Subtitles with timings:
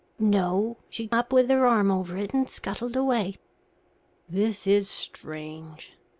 [0.17, 3.35] "No; she up with her arm over it and scuttled away."
[4.27, 5.93] "This is strange.